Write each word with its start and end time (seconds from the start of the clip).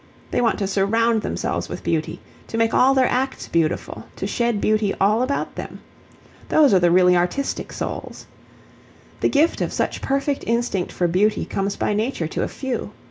They 0.31 0.41
want 0.41 0.57
to 0.57 0.65
surround 0.65 1.21
themselves 1.21 1.69
with 1.69 1.83
beauty, 1.83 2.19
to 2.47 2.57
make 2.57 2.73
all 2.73 2.95
their 2.95 3.05
acts 3.07 3.47
beautiful, 3.47 4.05
to 4.15 4.25
shed 4.25 4.59
beauty 4.59 4.95
all 4.99 5.21
about 5.21 5.53
them. 5.53 5.79
Those 6.49 6.73
are 6.73 6.79
the 6.79 6.89
really 6.89 7.15
artistic 7.15 7.71
souls. 7.71 8.25
The 9.19 9.29
gift 9.29 9.61
of 9.61 9.71
such 9.71 10.01
perfect 10.01 10.43
instinct 10.47 10.91
for 10.91 11.07
beauty 11.07 11.45
comes 11.45 11.75
by 11.75 11.93
nature 11.93 12.27
to 12.29 12.41
a 12.41 12.47
few. 12.47 12.93